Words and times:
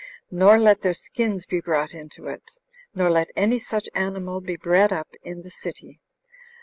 Nor 0.31 0.57
let 0.57 0.81
their 0.81 0.95
skins 0.95 1.45
be 1.45 1.59
brought 1.61 1.93
into 1.93 2.25
it; 2.25 2.41
nor 2.95 3.07
let 3.11 3.29
any 3.35 3.59
such 3.59 3.87
animal 3.93 4.41
be 4.41 4.55
bred 4.55 4.91
up 4.91 5.09
in 5.21 5.43
the 5.43 5.51
city. 5.51 6.01